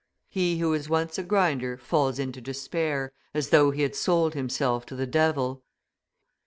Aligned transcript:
He 0.29 0.57
who 0.57 0.73
is 0.73 0.89
once 0.89 1.19
a 1.19 1.23
grinder 1.23 1.77
falls 1.77 2.17
into 2.17 2.41
despair, 2.41 3.11
as 3.35 3.49
though 3.49 3.69
he 3.69 3.83
had 3.83 3.95
sold 3.95 4.33
himself 4.33 4.83
to 4.87 4.95
the 4.95 5.05
devil. 5.05 5.63